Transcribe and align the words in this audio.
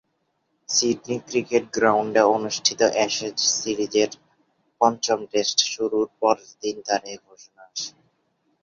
Sydney 0.69 1.17
cricket 1.27 1.63
গ্রাউন্ডে 1.75 2.21
অনুষ্ঠিত 2.35 2.81
Ashes 2.95 3.37
সিরিজের 3.53 4.11
পঞ্চম 4.81 5.19
টেস্ট 5.31 5.57
শুরুর 5.71 6.07
পরেরদিন 6.19 6.75
তার 6.87 7.01
এ 7.05 7.15
ঘোষণা 7.25 7.61
আসে। 7.69 7.91